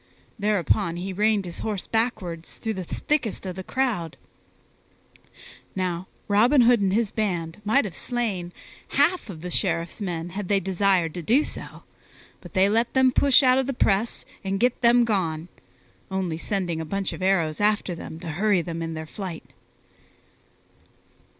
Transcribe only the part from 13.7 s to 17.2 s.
press and get them gone, only sending a bunch